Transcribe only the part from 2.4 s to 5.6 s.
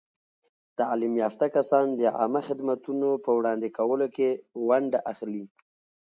خدمتونو په وړاندې کولو کې ونډه اخلي.